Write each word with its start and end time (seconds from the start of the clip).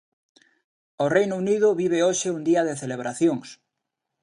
O 1.03 1.05
Reino 1.15 1.35
Unido 1.43 1.69
vive 1.81 1.99
hoxe 2.07 2.27
un 2.37 2.41
día 2.49 2.61
de 2.67 2.79
celebracións. 2.81 3.47